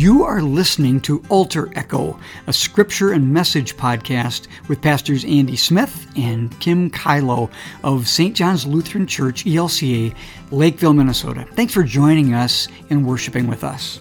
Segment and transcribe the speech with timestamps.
[0.00, 6.10] You are listening to Altar Echo, a scripture and message podcast with Pastors Andy Smith
[6.16, 7.50] and Kim Kylo
[7.84, 8.34] of St.
[8.34, 10.14] John's Lutheran Church, ELCA,
[10.50, 11.46] Lakeville, Minnesota.
[11.52, 14.00] Thanks for joining us and worshiping with us.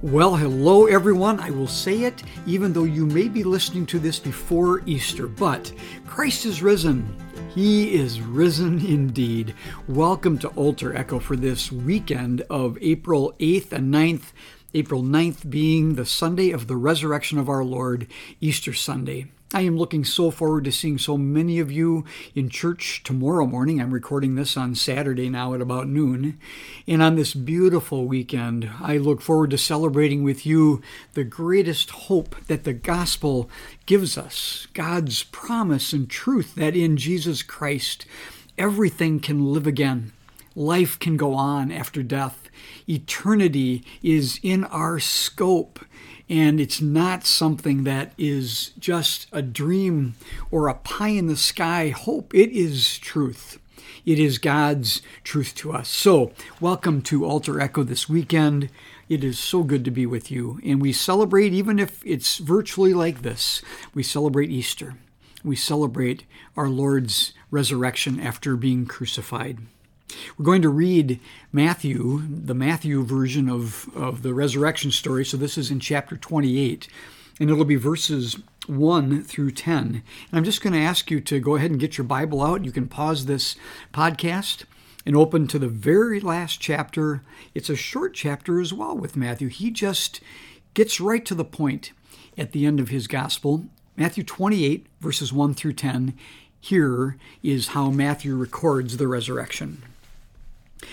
[0.00, 1.38] Well, hello everyone.
[1.38, 5.70] I will say it even though you may be listening to this before Easter, but
[6.06, 7.14] Christ is risen.
[7.54, 9.54] He is risen indeed.
[9.88, 14.26] Welcome to Altar Echo for this weekend of April 8th and 9th.
[14.72, 18.06] April 9th being the Sunday of the resurrection of our Lord,
[18.40, 19.32] Easter Sunday.
[19.52, 22.04] I am looking so forward to seeing so many of you
[22.36, 23.80] in church tomorrow morning.
[23.80, 26.38] I'm recording this on Saturday now at about noon.
[26.86, 30.80] And on this beautiful weekend, I look forward to celebrating with you
[31.14, 33.50] the greatest hope that the gospel
[33.86, 38.06] gives us God's promise and truth that in Jesus Christ,
[38.56, 40.12] everything can live again.
[40.54, 42.48] Life can go on after death.
[42.88, 45.80] Eternity is in our scope
[46.30, 50.14] and it's not something that is just a dream
[50.52, 52.32] or a pie in the sky hope.
[52.32, 53.58] It is truth.
[54.06, 55.88] It is God's truth to us.
[55.88, 58.70] So, welcome to Altar Echo this weekend.
[59.08, 60.60] It is so good to be with you.
[60.64, 63.60] And we celebrate, even if it's virtually like this,
[63.92, 64.94] we celebrate Easter.
[65.42, 66.24] We celebrate
[66.56, 69.58] our Lord's resurrection after being crucified.
[70.36, 71.20] We're going to read
[71.52, 75.24] Matthew, the Matthew version of, of the resurrection story.
[75.24, 76.88] So this is in chapter 28,
[77.38, 79.86] and it'll be verses 1 through 10.
[79.86, 82.64] And I'm just going to ask you to go ahead and get your Bible out.
[82.64, 83.56] You can pause this
[83.92, 84.64] podcast
[85.06, 87.22] and open to the very last chapter.
[87.54, 89.48] It's a short chapter as well with Matthew.
[89.48, 90.20] He just
[90.74, 91.92] gets right to the point
[92.36, 93.66] at the end of his gospel.
[93.96, 96.14] Matthew 28, verses 1 through 10.
[96.60, 99.82] Here is how Matthew records the resurrection.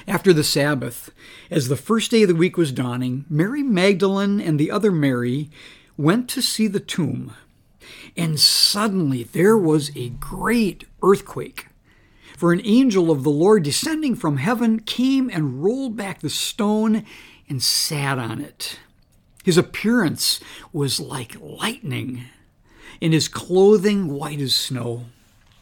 [0.08, 1.12] After the Sabbath,
[1.50, 5.50] as the first day of the week was dawning, Mary Magdalene and the other Mary
[5.98, 7.34] went to see the tomb.
[8.16, 11.68] And suddenly there was a great earthquake.
[12.38, 17.04] For an angel of the Lord descending from heaven came and rolled back the stone
[17.50, 18.80] and sat on it.
[19.44, 20.40] His appearance
[20.74, 22.26] was like lightning,
[23.02, 25.06] and his clothing white as snow.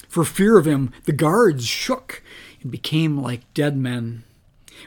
[0.10, 2.24] For fear of him, the guards shook
[2.66, 4.24] and became like dead men.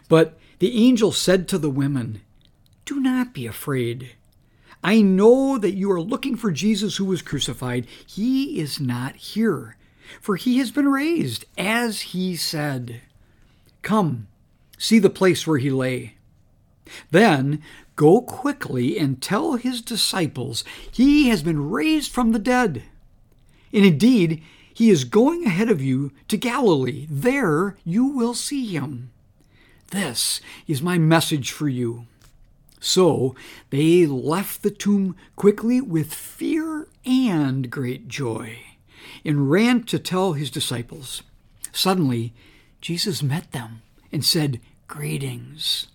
[0.09, 2.23] But the angel said to the women,
[2.85, 4.17] Do not be afraid.
[4.83, 7.87] I know that you are looking for Jesus who was crucified.
[8.05, 9.77] He is not here,
[10.21, 13.01] for he has been raised, as he said.
[13.83, 14.27] Come,
[14.77, 16.17] see the place where he lay.
[17.13, 17.63] Then
[17.95, 22.83] go quickly and tell his disciples he has been raised from the dead.
[23.73, 24.43] And indeed,
[24.79, 27.05] he is going ahead of you to Galilee.
[27.11, 29.11] There you will see him.
[29.91, 32.07] This is my message for you.
[32.79, 33.35] So
[33.71, 38.61] they left the tomb quickly with fear and great joy
[39.25, 41.25] and ran to tell his disciples.
[41.73, 42.33] Suddenly,
[42.81, 45.89] Jesus met them and said, Greetings.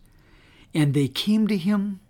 [0.74, 2.02] And they came to him,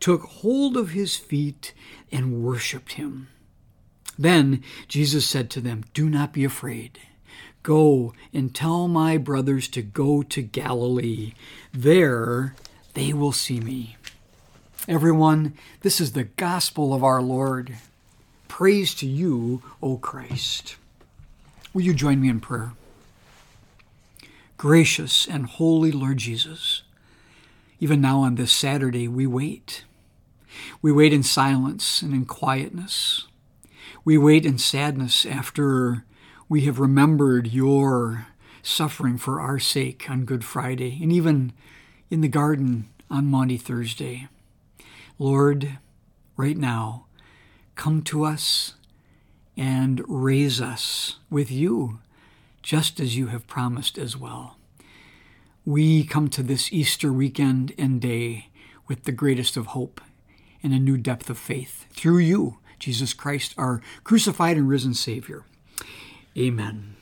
[0.00, 1.74] took hold of his feet,
[2.10, 3.28] and worshiped him.
[4.18, 6.98] Then Jesus said to them, Do not be afraid.
[7.62, 11.32] Go and tell my brothers to go to Galilee.
[11.72, 12.54] There
[12.94, 13.96] they will see me.
[14.88, 17.76] Everyone, this is the gospel of our Lord.
[18.46, 20.76] Praise to you, O Christ.
[21.74, 22.72] Will you join me in prayer?
[24.56, 26.82] Gracious and holy Lord Jesus,
[27.80, 29.84] even now on this Saturday, we wait.
[30.80, 33.26] We wait in silence and in quietness.
[34.06, 36.04] We wait in sadness after
[36.48, 38.28] we have remembered your
[38.62, 41.52] suffering for our sake on Good Friday and even
[42.08, 44.28] in the garden on Maundy Thursday.
[45.18, 45.78] Lord,
[46.36, 47.06] right now,
[47.74, 48.74] come to us
[49.56, 51.98] and raise us with you,
[52.62, 54.56] just as you have promised as well.
[55.64, 58.50] We come to this Easter weekend and day
[58.86, 60.00] with the greatest of hope
[60.62, 65.44] and a new depth of faith through you Jesus Christ, our crucified and risen Savior.
[66.36, 66.96] Amen.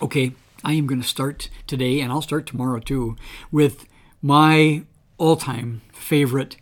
[0.00, 0.32] Okay,
[0.64, 3.16] I am going to start today, and I'll start tomorrow too,
[3.50, 3.86] with
[4.22, 4.82] my
[5.18, 6.56] all time favorite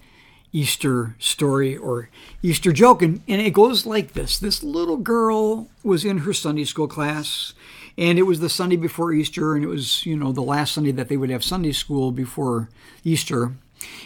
[0.52, 2.08] Easter story or
[2.42, 3.02] Easter joke.
[3.02, 7.52] And, and it goes like this This little girl was in her Sunday school class,
[7.98, 10.92] and it was the Sunday before Easter, and it was, you know, the last Sunday
[10.92, 12.70] that they would have Sunday school before
[13.04, 13.52] Easter.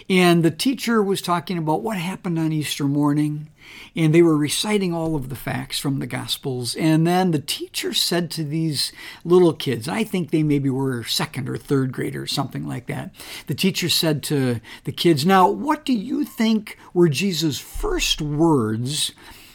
[0.08, 3.48] And the teacher was talking about what happened on Easter morning,
[3.94, 6.74] and they were reciting all of the facts from the Gospels.
[6.74, 8.92] And then the teacher said to these
[9.24, 13.14] little kids, I think they maybe were second or third graders, something like that.
[13.46, 19.12] The teacher said to the kids, Now, what do you think were Jesus' first words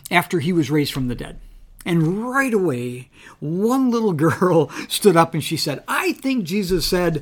[0.09, 1.39] after he was raised from the dead?
[1.85, 3.09] And right away,
[3.39, 7.21] one little girl stood up and she said, I think Jesus said,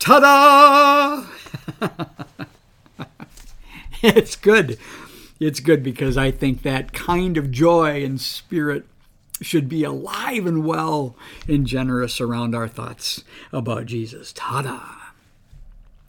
[0.00, 1.26] Ta da!
[4.02, 4.78] it's good.
[5.38, 8.86] It's good because I think that kind of joy and spirit
[9.42, 11.16] should be alive and well
[11.46, 14.32] and generous around our thoughts about Jesus.
[14.32, 14.80] Ta da!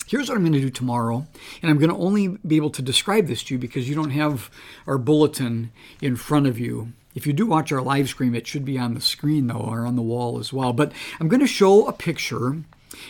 [0.08, 1.28] Here's what I'm going to do tomorrow,
[1.62, 4.12] and I'm going to only be able to describe this to you because you don't
[4.12, 4.50] have
[4.88, 5.72] our bulletin
[6.02, 6.94] in front of you.
[7.14, 9.86] If you do watch our live stream, it should be on the screen though, or
[9.86, 10.72] on the wall as well.
[10.72, 12.64] But I'm going to show a picture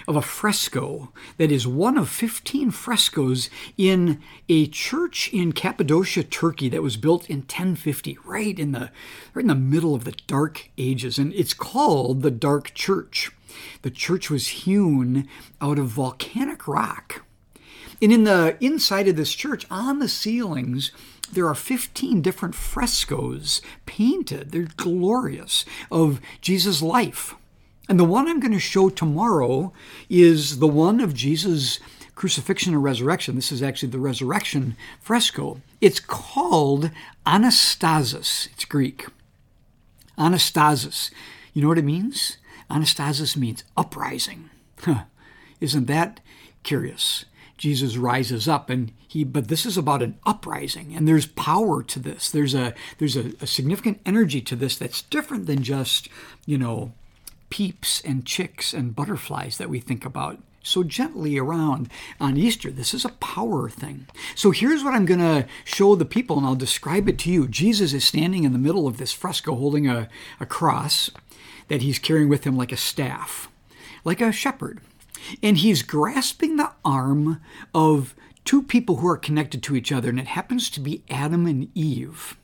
[0.07, 6.69] of a fresco that is one of 15 frescoes in a church in Cappadocia, Turkey
[6.69, 8.91] that was built in 1050, right in the
[9.33, 13.31] right in the middle of the dark ages and it's called the Dark Church.
[13.81, 15.27] The church was hewn
[15.59, 17.23] out of volcanic rock.
[18.01, 20.91] And in the inside of this church on the ceilings
[21.31, 24.51] there are 15 different frescoes painted.
[24.51, 27.35] They're glorious of Jesus' life
[27.91, 29.73] and the one I'm going to show tomorrow
[30.09, 31.81] is the one of Jesus'
[32.15, 33.35] crucifixion and resurrection.
[33.35, 35.59] This is actually the resurrection fresco.
[35.81, 36.89] It's called
[37.25, 38.47] Anastasis.
[38.53, 39.07] It's Greek.
[40.17, 41.11] Anastasis.
[41.53, 42.37] You know what it means?
[42.69, 44.49] Anastasis means uprising.
[44.79, 45.03] Huh.
[45.59, 46.21] Isn't that
[46.63, 47.25] curious?
[47.57, 51.99] Jesus rises up and he but this is about an uprising and there's power to
[51.99, 52.31] this.
[52.31, 56.07] There's a there's a, a significant energy to this that's different than just,
[56.45, 56.93] you know,
[57.51, 61.89] peeps and chicks and butterflies that we think about so gently around
[62.19, 62.71] on Easter.
[62.71, 64.07] This is a power thing.
[64.35, 67.47] So here's what I'm going to show the people, and I'll describe it to you.
[67.47, 70.07] Jesus is standing in the middle of this fresco holding a,
[70.39, 71.09] a cross
[71.67, 73.49] that he's carrying with him like a staff,
[74.03, 74.81] like a shepherd.
[75.41, 77.41] And he's grasping the arm
[77.73, 81.45] of two people who are connected to each other, and it happens to be Adam
[81.45, 82.37] and Eve.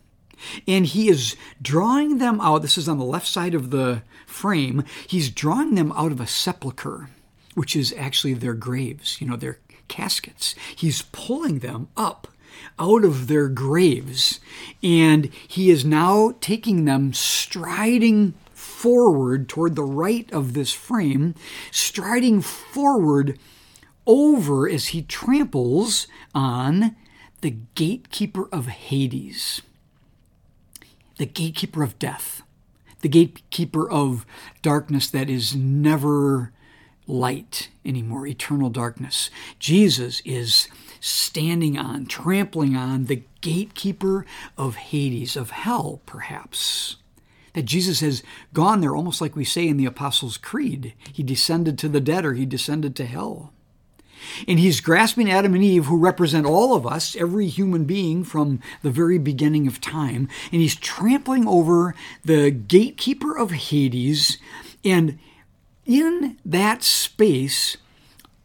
[0.67, 2.61] And he is drawing them out.
[2.61, 4.83] This is on the left side of the frame.
[5.07, 7.09] He's drawing them out of a sepulcher,
[7.55, 10.55] which is actually their graves, you know, their caskets.
[10.75, 12.27] He's pulling them up
[12.79, 14.39] out of their graves.
[14.83, 21.35] And he is now taking them striding forward toward the right of this frame,
[21.71, 23.39] striding forward
[24.05, 26.95] over as he tramples on
[27.41, 29.61] the gatekeeper of Hades
[31.17, 32.41] the gatekeeper of death,
[33.01, 34.25] the gatekeeper of
[34.61, 36.51] darkness that is never
[37.07, 39.29] light anymore, eternal darkness.
[39.59, 40.67] Jesus is
[40.99, 44.25] standing on, trampling on the gatekeeper
[44.57, 46.97] of Hades, of hell, perhaps.
[47.53, 48.23] That Jesus has
[48.53, 50.93] gone there, almost like we say in the Apostles' Creed.
[51.11, 53.53] He descended to the dead or he descended to hell.
[54.47, 58.59] And he's grasping Adam and Eve, who represent all of us, every human being from
[58.81, 64.37] the very beginning of time, and he's trampling over the gatekeeper of Hades.
[64.83, 65.19] And
[65.85, 67.77] in that space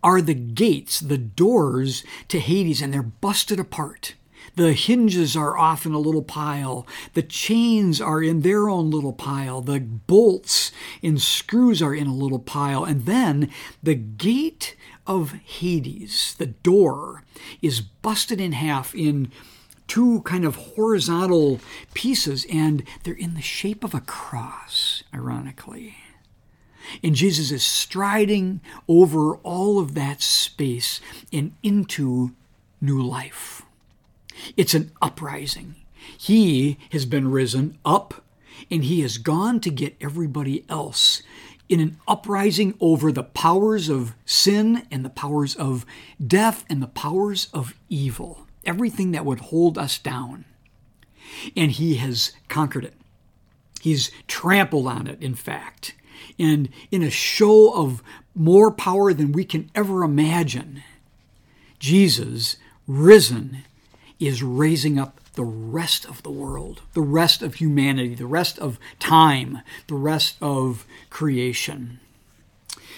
[0.02, 4.14] are the gates, the doors to Hades, and they're busted apart.
[4.54, 6.86] The hinges are off in a little pile.
[7.14, 9.62] The chains are in their own little pile.
[9.62, 10.72] The bolts
[11.02, 12.84] and screws are in a little pile.
[12.84, 13.50] And then
[13.82, 17.24] the gate of Hades, the door,
[17.60, 19.30] is busted in half in
[19.88, 21.60] two kind of horizontal
[21.94, 25.96] pieces, and they're in the shape of a cross, ironically.
[27.02, 31.00] And Jesus is striding over all of that space
[31.32, 32.32] and into
[32.80, 33.62] new life.
[34.56, 35.76] It's an uprising.
[36.18, 38.24] He has been risen up
[38.70, 41.22] and he has gone to get everybody else
[41.72, 45.86] in an uprising over the powers of sin and the powers of
[46.24, 50.44] death and the powers of evil, everything that would hold us down.
[51.56, 52.92] And he has conquered it.
[53.80, 55.94] He's trampled on it, in fact.
[56.38, 58.02] And in a show of
[58.34, 60.82] more power than we can ever imagine,
[61.78, 63.64] Jesus, risen,
[64.20, 68.78] is raising up the rest of the world, the rest of humanity, the rest of
[68.98, 72.00] time, the rest of creation.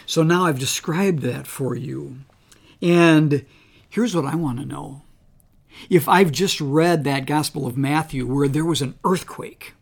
[0.06, 2.18] So now I've described that for you.
[2.82, 3.44] And
[3.88, 5.02] here's what I want to know.
[5.88, 9.74] If I've just read that Gospel of Matthew where there was an earthquake,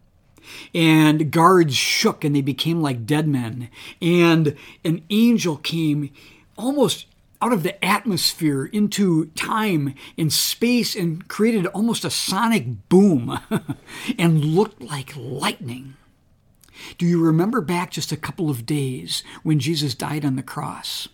[0.74, 3.68] and guards shook and they became like dead men,
[4.00, 6.10] and an angel came
[6.56, 7.06] almost
[7.42, 13.38] out of the atmosphere into time and space and created almost a sonic boom
[14.18, 15.96] and looked like lightning.
[16.98, 21.08] Do you remember back just a couple of days when Jesus died on the cross?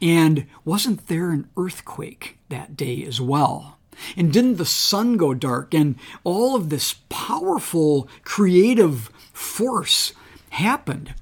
[0.00, 3.78] And wasn't there an earthquake that day as well?
[4.16, 5.74] And didn't the sun go dark?
[5.74, 10.12] And all of this powerful creative force
[10.50, 11.14] happened.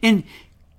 [0.00, 0.22] And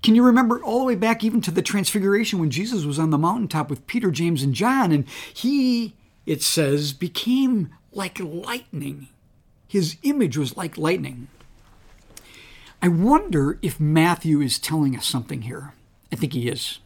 [0.02, 3.12] can you remember all the way back even to the transfiguration when Jesus was on
[3.12, 4.92] the mountaintop with Peter, James, and John?
[4.92, 9.08] And he, it says, became like lightning.
[9.68, 11.28] His image was like lightning.
[12.82, 15.74] I wonder if Matthew is telling us something here.
[16.12, 16.80] I think he is.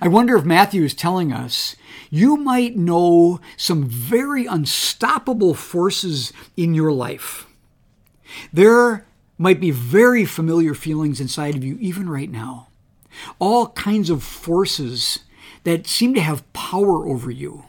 [0.00, 1.76] I wonder if Matthew is telling us
[2.10, 7.46] you might know some very unstoppable forces in your life.
[8.52, 9.04] There
[9.42, 12.68] might be very familiar feelings inside of you, even right now.
[13.40, 15.18] All kinds of forces
[15.64, 17.64] that seem to have power over you,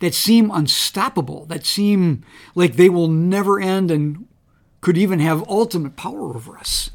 [0.00, 2.22] that seem unstoppable, that seem
[2.54, 4.28] like they will never end and
[4.82, 6.90] could even have ultimate power over us.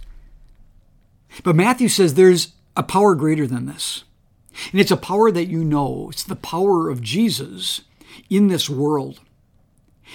[1.43, 4.03] But Matthew says there's a power greater than this.
[4.71, 6.09] And it's a power that you know.
[6.11, 7.81] It's the power of Jesus
[8.29, 9.19] in this world.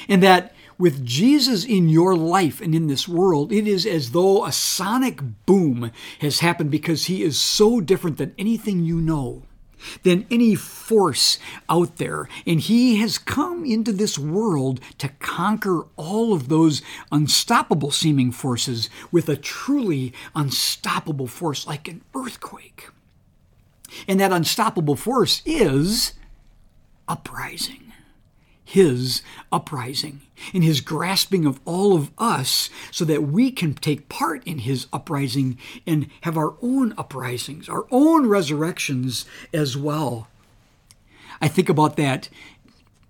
[0.09, 4.45] And that with Jesus in your life and in this world, it is as though
[4.45, 5.91] a sonic boom
[6.21, 9.43] has happened because he is so different than anything you know,
[10.03, 11.39] than any force
[11.69, 12.29] out there.
[12.47, 18.91] And he has come into this world to conquer all of those unstoppable seeming forces
[19.13, 22.89] with a truly unstoppable force like an earthquake.
[24.09, 26.15] And that unstoppable force is
[27.07, 27.84] uprising
[28.65, 34.43] his uprising, in his grasping of all of us, so that we can take part
[34.45, 40.29] in his uprising and have our own uprisings, our own resurrections as well.
[41.41, 42.29] I think about that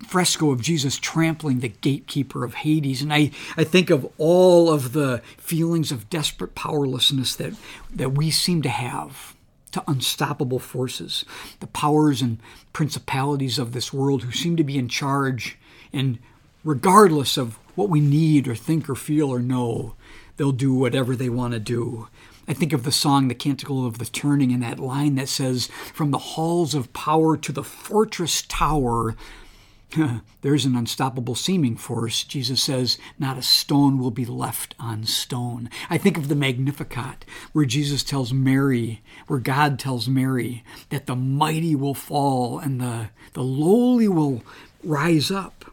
[0.06, 3.00] fresco of Jesus trampling the gatekeeper of Hades.
[3.00, 7.54] And I, I think of all of the feelings of desperate powerlessness that,
[7.94, 9.33] that we seem to have
[9.74, 11.24] to unstoppable forces,
[11.58, 12.38] the powers and
[12.72, 15.58] principalities of this world who seem to be in charge,
[15.92, 16.20] and
[16.62, 19.96] regardless of what we need or think or feel or know,
[20.36, 22.08] they'll do whatever they want to do.
[22.46, 25.66] I think of the song, The Canticle of the Turning, and that line that says,
[25.92, 29.16] From the halls of power to the fortress tower,
[30.40, 32.24] There's an unstoppable seeming force.
[32.24, 35.70] Jesus says, Not a stone will be left on stone.
[35.90, 41.16] I think of the Magnificat, where Jesus tells Mary, where God tells Mary, that the
[41.16, 44.42] mighty will fall and the, the lowly will
[44.82, 45.64] rise up.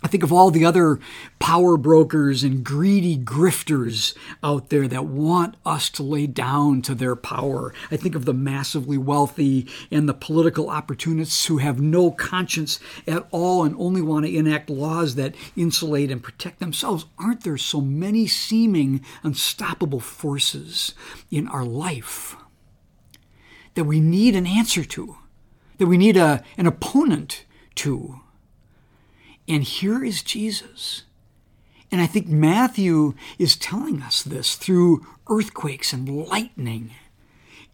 [0.00, 1.00] I think of all the other
[1.40, 7.16] power brokers and greedy grifters out there that want us to lay down to their
[7.16, 7.74] power.
[7.90, 12.78] I think of the massively wealthy and the political opportunists who have no conscience
[13.08, 17.06] at all and only want to enact laws that insulate and protect themselves.
[17.18, 20.94] Aren't there so many seeming unstoppable forces
[21.28, 22.36] in our life
[23.74, 25.16] that we need an answer to,
[25.78, 27.44] that we need a, an opponent
[27.76, 28.20] to?
[29.48, 31.04] And here is Jesus.
[31.90, 36.90] And I think Matthew is telling us this through earthquakes and lightning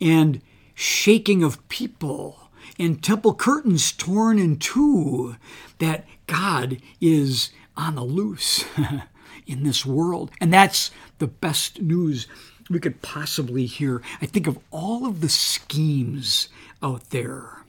[0.01, 0.41] and
[0.75, 5.37] shaking of people and temple curtains torn in two,
[5.79, 8.65] that God is on the loose
[9.47, 10.31] in this world.
[10.41, 12.27] And that's the best news
[12.71, 14.03] we could possibly hear.
[14.23, 16.49] I think of all of the schemes
[16.83, 17.65] out there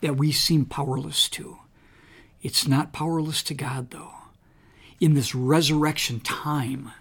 [0.00, 1.58] that we seem powerless to.
[2.44, 4.12] It's not powerless to God, though.
[5.00, 6.92] In this resurrection time,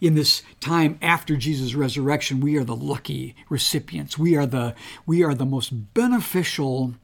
[0.00, 4.18] in this time after Jesus' resurrection, we are the lucky recipients.
[4.18, 4.74] We are the,
[5.06, 6.94] we are the most beneficial,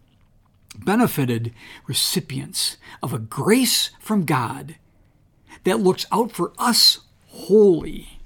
[0.77, 1.55] benefited
[1.87, 4.75] recipients of a grace from God
[5.63, 6.99] that looks out for us
[7.29, 8.21] wholly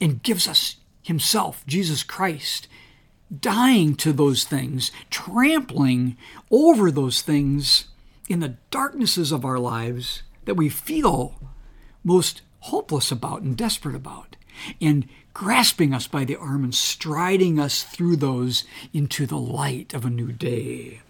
[0.00, 2.66] and gives us Himself, Jesus Christ,
[3.40, 6.16] dying to those things, trampling
[6.50, 7.86] over those things
[8.28, 11.40] in the darknesses of our lives that we feel
[12.02, 14.36] most hopeless about and desperate about,
[14.80, 20.04] and grasping us by the arm and striding us through those into the light of
[20.04, 21.00] a new day.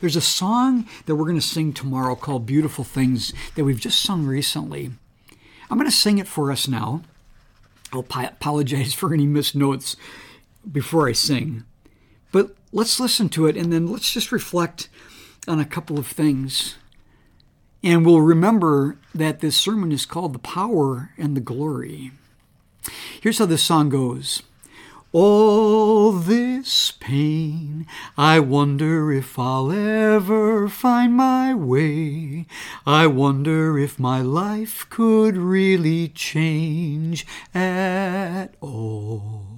[0.00, 4.02] There's a song that we're going to sing tomorrow called Beautiful Things that we've just
[4.02, 4.90] sung recently.
[5.70, 7.02] I'm going to sing it for us now.
[7.92, 9.96] I'll apologize for any missed notes
[10.70, 11.64] before I sing.
[12.32, 14.88] But let's listen to it and then let's just reflect
[15.46, 16.76] on a couple of things.
[17.82, 22.12] And we'll remember that this sermon is called The Power and the Glory.
[23.20, 24.42] Here's how this song goes.
[25.12, 27.84] All this pain
[28.16, 32.46] I wonder if I'll ever find my way.
[32.86, 39.49] I wonder if my life could really change at all.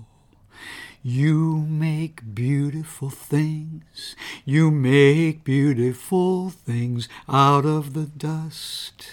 [1.05, 4.15] You make beautiful things.
[4.45, 9.09] You make beautiful things out of the dust.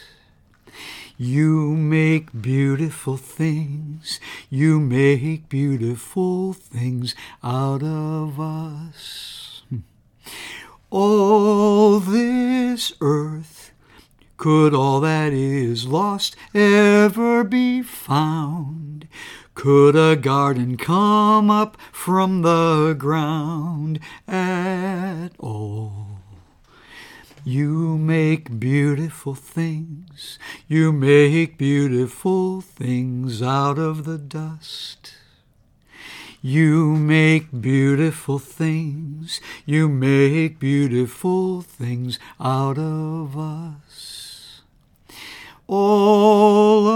[1.18, 4.20] You make beautiful things.
[4.52, 9.64] You make beautiful things out of us.
[9.70, 9.80] Hmm.
[10.92, 13.59] All this earth,
[14.40, 19.06] could all that is lost ever be found?
[19.54, 26.22] Could a garden come up from the ground at all?
[27.44, 35.16] You make beautiful things, you make beautiful things out of the dust.
[36.42, 44.19] You make beautiful things, you make beautiful things out of us.
[45.72, 46.90] All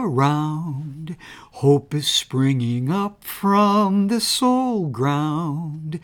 [0.00, 1.18] around,
[1.52, 6.00] hope is springing up from the soul ground.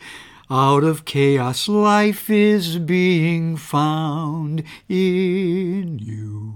[0.47, 6.53] Out of chaos, life is being found in you.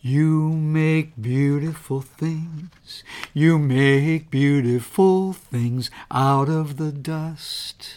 [0.00, 3.04] You make beautiful things.
[3.34, 7.90] You make beautiful things out of the dust.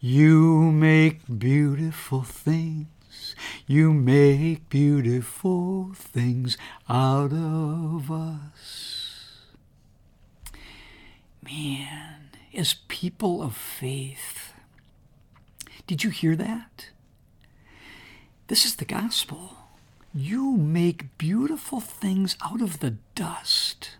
[0.00, 2.88] You make beautiful things.
[3.66, 6.56] You make beautiful things
[6.88, 9.46] out of us.
[11.42, 14.52] Man, as people of faith,
[15.86, 16.90] did you hear that?
[18.48, 19.56] This is the gospel.
[20.14, 23.96] You make beautiful things out of the dust,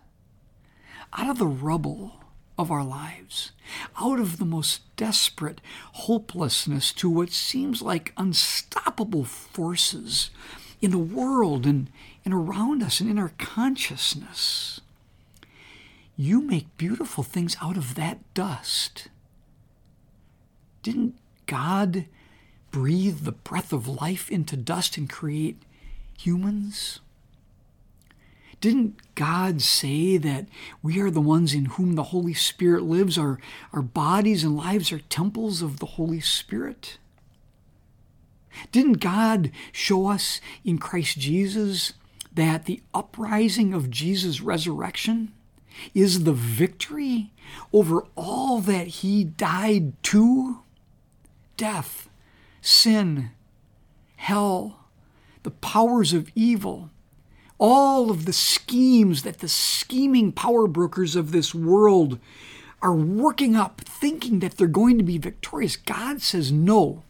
[1.13, 2.23] out of the rubble
[2.59, 3.53] of our lives,
[4.01, 5.61] out of the most desperate
[5.93, 10.29] hopelessness to what seems like unstoppable forces
[10.81, 11.89] in the world and,
[12.25, 14.81] and around us and in our consciousness.
[16.17, 19.07] You make beautiful things out of that dust.
[20.83, 22.07] Didn't God
[22.71, 25.61] breathe the breath of life into dust and create
[26.17, 26.99] humans?
[28.61, 30.47] Didn't God say that
[30.81, 33.17] we are the ones in whom the Holy Spirit lives?
[33.17, 33.39] Our,
[33.71, 36.97] our bodies and lives are temples of the Holy Spirit?
[38.71, 41.93] Didn't God show us in Christ Jesus
[42.33, 45.31] that the uprising of Jesus' resurrection
[45.93, 47.31] is the victory
[47.71, 50.59] over all that he died to?
[51.55, 52.09] Death,
[52.61, 53.31] sin,
[54.17, 54.85] hell,
[55.43, 56.89] the powers of evil,
[57.59, 62.17] all of the schemes that the scheming power brokers of this world
[62.81, 65.75] are working up, thinking that they're going to be victorious.
[65.75, 67.03] God says no.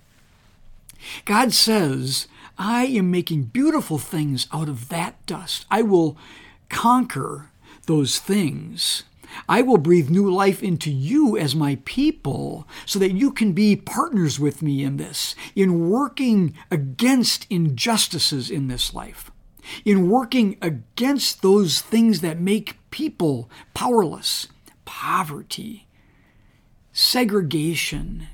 [1.25, 5.65] God says, I am making beautiful things out of that dust.
[5.71, 6.17] I will
[6.67, 7.51] conquer
[7.85, 9.03] those things.
[9.47, 13.75] I will breathe new life into you as my people so that you can be
[13.75, 19.31] partners with me in this, in working against injustices in this life,
[19.86, 24.47] in working against those things that make people powerless
[24.86, 25.88] poverty,
[26.91, 28.27] segregation,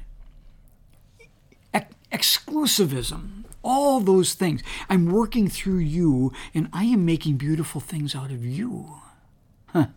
[2.16, 4.62] exclusivism, all those things.
[4.90, 9.02] I'm working through you and I am making beautiful things out of you.
[9.68, 9.88] Huh.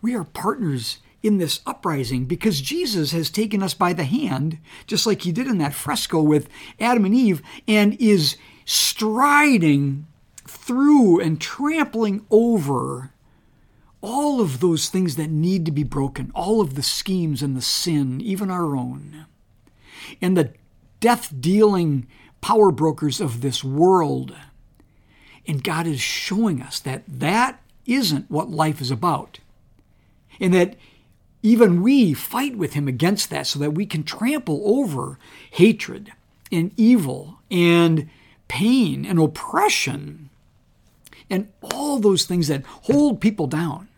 [0.00, 5.06] We are partners in this uprising because Jesus has taken us by the hand, just
[5.06, 6.48] like he did in that fresco with
[6.80, 10.06] Adam and Eve, and is striding
[10.46, 13.12] through and trampling over
[14.00, 17.62] all of those things that need to be broken, all of the schemes and the
[17.62, 19.26] sin, even our own.
[20.20, 20.52] And the
[21.00, 22.06] death dealing
[22.40, 24.34] power brokers of this world.
[25.46, 29.40] And God is showing us that that isn't what life is about
[30.40, 30.76] and that
[31.42, 35.18] even we fight with him against that so that we can trample over
[35.52, 36.12] hatred
[36.50, 38.08] and evil and
[38.48, 40.30] pain and oppression
[41.30, 43.88] and all those things that hold people down.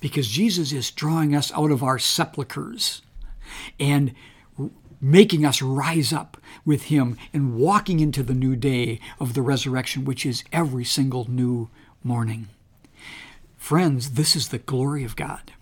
[0.00, 3.02] Because Jesus is drawing us out of our sepulchres
[3.80, 4.14] and
[5.00, 10.04] making us rise up with Him and walking into the new day of the resurrection,
[10.04, 11.70] which is every single new
[12.02, 12.48] morning.
[13.56, 15.52] Friends, this is the glory of God.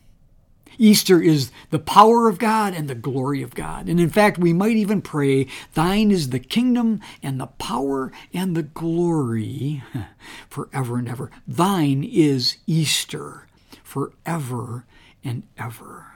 [0.79, 3.89] Easter is the power of God and the glory of God.
[3.89, 8.57] And in fact, we might even pray, Thine is the kingdom and the power and
[8.57, 9.83] the glory
[10.49, 11.31] forever and ever.
[11.47, 13.47] Thine is Easter
[13.83, 14.85] forever
[15.23, 16.07] and ever.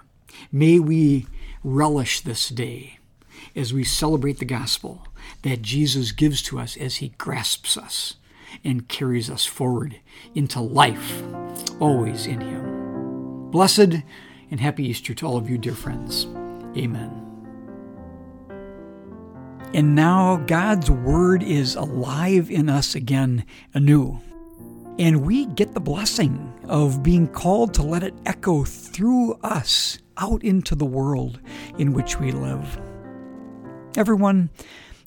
[0.52, 1.26] May we
[1.64, 2.98] relish this day
[3.56, 5.06] as we celebrate the gospel
[5.42, 8.14] that Jesus gives to us as he grasps us
[8.64, 10.00] and carries us forward
[10.34, 11.22] into life,
[11.80, 13.50] always in him.
[13.50, 14.02] Blessed
[14.50, 16.26] and happy Easter to all of you, dear friends.
[16.76, 17.24] Amen.
[19.74, 24.20] And now God's Word is alive in us again anew.
[24.98, 30.42] And we get the blessing of being called to let it echo through us out
[30.42, 31.40] into the world
[31.78, 32.80] in which we live.
[33.96, 34.50] Everyone,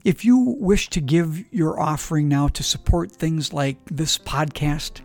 [0.04, 5.02] if you wish to give your offering now to support things like this podcast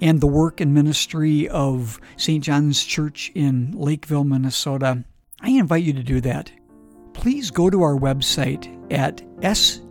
[0.00, 2.42] and the work and ministry of St.
[2.44, 5.04] John's Church in Lakeville, Minnesota,
[5.40, 6.50] I invite you to do that.
[7.12, 9.88] Please go to our website at sjlcl.org.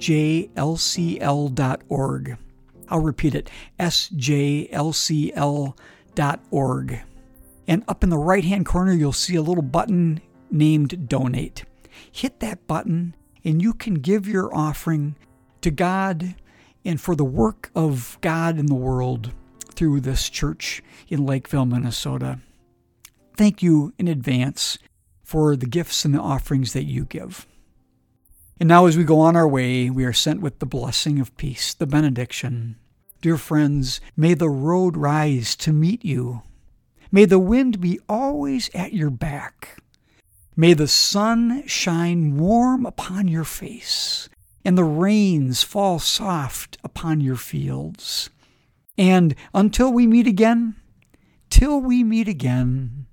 [2.87, 4.59] I'll repeat it sjlcl.org.
[7.67, 11.65] And up in the right hand corner, you'll see a little button named Donate.
[12.11, 13.15] Hit that button,
[13.45, 15.15] and you can give your offering
[15.61, 16.35] to God
[16.83, 19.31] and for the work of God in the world
[19.75, 22.39] through this church in Lakeville, Minnesota.
[23.37, 24.77] Thank you in advance
[25.23, 27.45] for the gifts and the offerings that you give.
[28.59, 31.35] And now, as we go on our way, we are sent with the blessing of
[31.35, 32.77] peace, the benediction.
[33.21, 36.43] Dear friends, may the road rise to meet you.
[37.11, 39.81] May the wind be always at your back.
[40.57, 44.29] May the sun shine warm upon your face,
[44.63, 48.29] and the rains fall soft upon your fields.
[48.97, 50.75] And until we meet again,
[51.49, 53.07] till we meet again,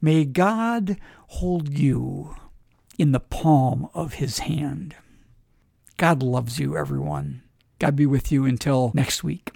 [0.00, 0.96] may God
[1.28, 2.34] hold you
[2.98, 4.94] in the palm of his hand.
[5.98, 7.42] God loves you, everyone.
[7.78, 9.52] God be with you until next week.